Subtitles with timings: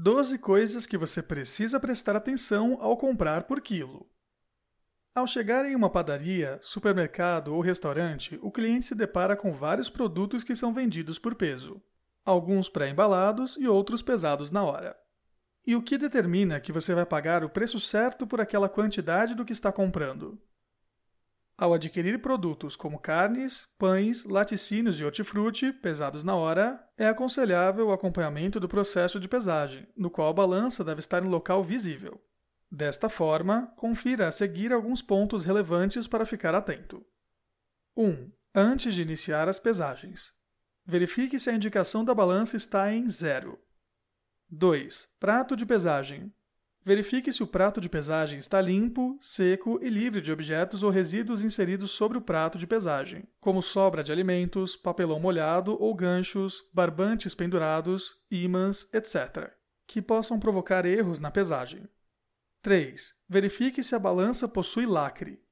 [0.00, 4.08] 12 coisas que você precisa prestar atenção ao comprar por quilo.
[5.12, 10.44] Ao chegar em uma padaria, supermercado ou restaurante, o cliente se depara com vários produtos
[10.44, 11.82] que são vendidos por peso,
[12.24, 14.96] alguns pré-embalados e outros pesados na hora.
[15.66, 19.44] E o que determina que você vai pagar o preço certo por aquela quantidade do
[19.44, 20.40] que está comprando?
[21.58, 27.92] Ao adquirir produtos como carnes, pães, laticínios e hortifruti, pesados na hora, é aconselhável o
[27.92, 32.22] acompanhamento do processo de pesagem, no qual a balança deve estar em local visível.
[32.70, 37.04] Desta forma, confira a seguir alguns pontos relevantes para ficar atento.
[37.96, 38.30] 1.
[38.54, 40.32] Antes de iniciar as pesagens.
[40.86, 43.58] Verifique se a indicação da balança está em zero.
[44.48, 45.08] 2.
[45.18, 46.32] Prato de pesagem.
[46.88, 51.44] Verifique se o prato de pesagem está limpo, seco e livre de objetos ou resíduos
[51.44, 57.34] inseridos sobre o prato de pesagem, como sobra de alimentos, papelão molhado ou ganchos, barbantes
[57.34, 59.52] pendurados, ímãs, etc.,
[59.86, 61.86] que possam provocar erros na pesagem.
[62.62, 63.14] 3.
[63.28, 65.42] Verifique se a balança possui lacre.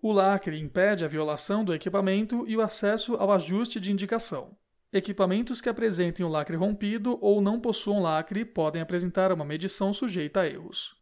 [0.00, 4.56] O lacre impede a violação do equipamento e o acesso ao ajuste de indicação.
[4.96, 10.40] Equipamentos que apresentem o lacre rompido ou não possuam lacre podem apresentar uma medição sujeita
[10.40, 10.96] a erros.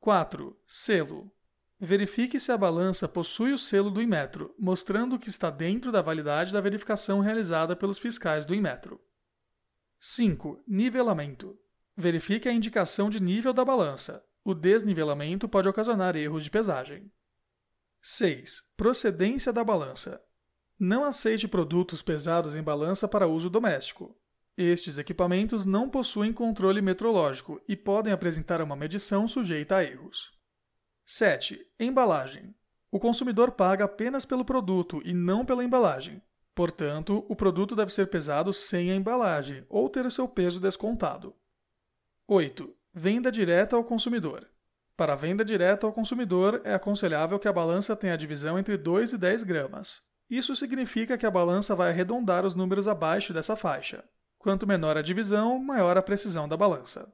[0.00, 0.54] 4.
[0.66, 1.32] Selo.
[1.80, 6.52] Verifique se a balança possui o selo do Inmetro, mostrando que está dentro da validade
[6.52, 9.00] da verificação realizada pelos fiscais do Inmetro.
[9.98, 10.62] 5.
[10.68, 11.58] Nivelamento.
[11.96, 14.22] Verifique a indicação de nível da balança.
[14.44, 17.10] O desnivelamento pode ocasionar erros de pesagem.
[18.02, 18.62] 6.
[18.76, 20.22] Procedência da balança.
[20.78, 24.14] Não aceite produtos pesados em balança para uso doméstico.
[24.58, 30.32] Estes equipamentos não possuem controle metrológico e podem apresentar uma medição sujeita a erros.
[31.06, 31.58] 7.
[31.80, 32.54] Embalagem.
[32.90, 36.20] O consumidor paga apenas pelo produto e não pela embalagem.
[36.54, 41.34] Portanto, o produto deve ser pesado sem a embalagem ou ter o seu peso descontado.
[42.28, 42.74] 8.
[42.92, 44.46] Venda direta ao consumidor.
[44.94, 48.76] Para a venda direta ao consumidor, é aconselhável que a balança tenha a divisão entre
[48.76, 50.05] 2 e 10 gramas.
[50.28, 54.04] Isso significa que a balança vai arredondar os números abaixo dessa faixa.
[54.38, 57.12] Quanto menor a divisão, maior a precisão da balança.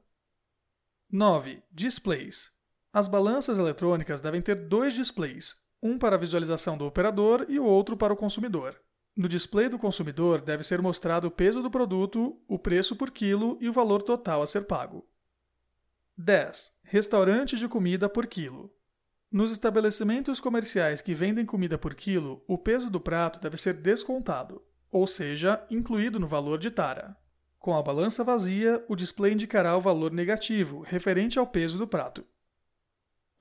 [1.11, 1.61] 9.
[1.71, 2.51] Displays.
[2.91, 7.65] As balanças eletrônicas devem ter dois displays, um para a visualização do operador e o
[7.65, 8.79] outro para o consumidor.
[9.15, 13.57] No display do consumidor deve ser mostrado o peso do produto, o preço por quilo
[13.61, 15.07] e o valor total a ser pago.
[16.17, 16.79] 10.
[16.83, 18.73] Restaurantes de comida por quilo.
[19.33, 24.61] Nos estabelecimentos comerciais que vendem comida por quilo, o peso do prato deve ser descontado,
[24.91, 27.17] ou seja, incluído no valor de tara.
[27.57, 32.23] Com a balança vazia, o display indicará o valor negativo, referente ao peso do prato.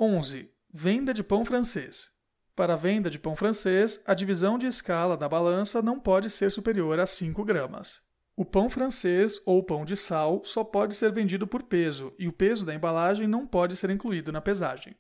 [0.00, 0.50] 11.
[0.72, 2.10] Venda de pão francês.
[2.56, 6.50] Para a venda de pão francês, a divisão de escala da balança não pode ser
[6.50, 8.00] superior a 5 gramas.
[8.34, 12.32] O pão francês ou pão de sal só pode ser vendido por peso e o
[12.32, 14.97] peso da embalagem não pode ser incluído na pesagem.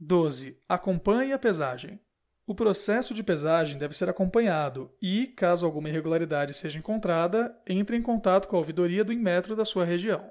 [0.00, 0.56] 12.
[0.68, 2.00] Acompanhe a pesagem.
[2.46, 8.02] O processo de pesagem deve ser acompanhado e, caso alguma irregularidade seja encontrada, entre em
[8.02, 10.30] contato com a ouvidoria do Inmetro da sua região.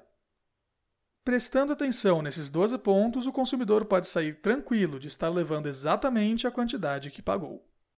[1.22, 6.50] Prestando atenção nesses 12 pontos, o consumidor pode sair tranquilo de estar levando exatamente a
[6.50, 7.67] quantidade que pagou.